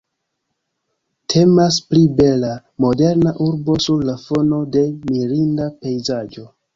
[1.33, 2.49] Temas pri bela,
[2.85, 6.47] moderna urbo sur la fono de mirinda pejzaĝo.